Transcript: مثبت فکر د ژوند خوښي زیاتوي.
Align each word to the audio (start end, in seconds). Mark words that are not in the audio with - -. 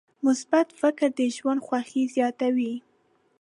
مثبت 0.25 0.67
فکر 0.81 1.07
د 1.19 1.21
ژوند 1.35 1.61
خوښي 1.67 2.03
زیاتوي. 2.15 2.73